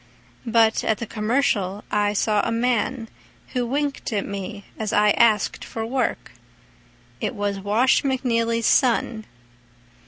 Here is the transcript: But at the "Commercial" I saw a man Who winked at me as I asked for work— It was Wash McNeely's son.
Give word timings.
But 0.47 0.83
at 0.83 0.97
the 0.97 1.05
"Commercial" 1.05 1.83
I 1.91 2.13
saw 2.13 2.41
a 2.41 2.51
man 2.51 3.07
Who 3.49 3.67
winked 3.67 4.11
at 4.11 4.25
me 4.25 4.65
as 4.75 4.91
I 4.93 5.11
asked 5.11 5.63
for 5.63 5.85
work— 5.85 6.31
It 7.19 7.35
was 7.35 7.59
Wash 7.59 8.01
McNeely's 8.01 8.65
son. 8.65 9.25